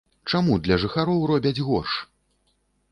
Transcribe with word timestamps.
Чаму 0.31 0.55
для 0.67 0.79
жыхароў 0.83 1.21
робяць 1.33 1.63
горш? 1.71 1.93